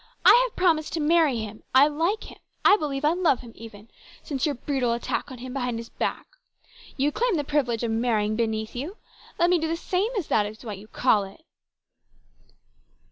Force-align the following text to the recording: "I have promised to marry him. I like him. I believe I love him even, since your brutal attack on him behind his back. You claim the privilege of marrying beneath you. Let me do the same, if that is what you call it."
"I 0.25 0.33
have 0.47 0.55
promised 0.55 0.93
to 0.93 0.99
marry 0.99 1.37
him. 1.37 1.61
I 1.75 1.87
like 1.87 2.23
him. 2.23 2.39
I 2.65 2.75
believe 2.75 3.05
I 3.05 3.13
love 3.13 3.41
him 3.41 3.51
even, 3.53 3.87
since 4.23 4.47
your 4.47 4.55
brutal 4.55 4.93
attack 4.93 5.29
on 5.29 5.37
him 5.37 5.53
behind 5.53 5.77
his 5.77 5.89
back. 5.89 6.25
You 6.97 7.11
claim 7.11 7.35
the 7.37 7.43
privilege 7.43 7.83
of 7.83 7.91
marrying 7.91 8.35
beneath 8.35 8.75
you. 8.75 8.97
Let 9.37 9.51
me 9.51 9.59
do 9.59 9.67
the 9.67 9.77
same, 9.77 10.09
if 10.15 10.27
that 10.29 10.47
is 10.47 10.65
what 10.65 10.79
you 10.79 10.87
call 10.87 11.23
it." 11.25 11.41